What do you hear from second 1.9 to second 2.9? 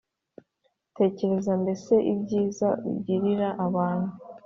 ibyiza